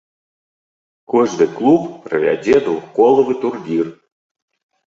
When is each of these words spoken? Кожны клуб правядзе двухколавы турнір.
Кожны 1.15 1.47
клуб 1.59 1.83
правядзе 2.07 2.57
двухколавы 2.71 3.39
турнір. 3.47 3.95